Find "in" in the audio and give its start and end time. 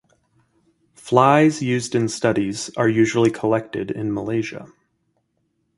1.93-2.09, 3.91-4.11